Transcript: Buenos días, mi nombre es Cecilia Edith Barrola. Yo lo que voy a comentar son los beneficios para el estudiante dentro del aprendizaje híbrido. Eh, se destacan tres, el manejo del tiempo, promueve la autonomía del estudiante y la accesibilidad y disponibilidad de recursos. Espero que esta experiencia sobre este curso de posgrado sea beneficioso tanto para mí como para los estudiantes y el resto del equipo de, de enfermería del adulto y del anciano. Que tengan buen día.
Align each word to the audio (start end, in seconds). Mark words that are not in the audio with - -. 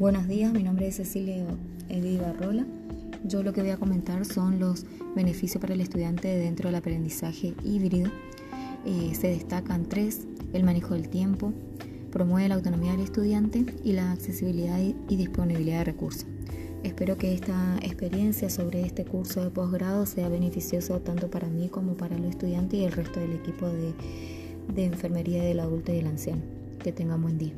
Buenos 0.00 0.28
días, 0.28 0.50
mi 0.54 0.62
nombre 0.62 0.88
es 0.88 0.96
Cecilia 0.96 1.44
Edith 1.90 2.22
Barrola. 2.22 2.64
Yo 3.22 3.42
lo 3.42 3.52
que 3.52 3.60
voy 3.60 3.68
a 3.68 3.76
comentar 3.76 4.24
son 4.24 4.58
los 4.58 4.86
beneficios 5.14 5.60
para 5.60 5.74
el 5.74 5.82
estudiante 5.82 6.26
dentro 6.38 6.70
del 6.70 6.76
aprendizaje 6.76 7.52
híbrido. 7.62 8.10
Eh, 8.86 9.12
se 9.14 9.28
destacan 9.28 9.90
tres, 9.90 10.22
el 10.54 10.64
manejo 10.64 10.94
del 10.94 11.10
tiempo, 11.10 11.52
promueve 12.10 12.48
la 12.48 12.54
autonomía 12.54 12.92
del 12.92 13.02
estudiante 13.02 13.66
y 13.84 13.92
la 13.92 14.12
accesibilidad 14.12 14.80
y 14.80 15.16
disponibilidad 15.16 15.80
de 15.80 15.84
recursos. 15.84 16.24
Espero 16.82 17.18
que 17.18 17.34
esta 17.34 17.76
experiencia 17.82 18.48
sobre 18.48 18.80
este 18.80 19.04
curso 19.04 19.44
de 19.44 19.50
posgrado 19.50 20.06
sea 20.06 20.30
beneficioso 20.30 21.00
tanto 21.00 21.28
para 21.28 21.48
mí 21.48 21.68
como 21.68 21.98
para 21.98 22.16
los 22.16 22.30
estudiantes 22.30 22.80
y 22.80 22.84
el 22.84 22.92
resto 22.92 23.20
del 23.20 23.34
equipo 23.34 23.68
de, 23.68 23.92
de 24.74 24.84
enfermería 24.86 25.42
del 25.42 25.60
adulto 25.60 25.92
y 25.92 25.96
del 25.96 26.06
anciano. 26.06 26.40
Que 26.82 26.90
tengan 26.90 27.20
buen 27.20 27.36
día. 27.36 27.52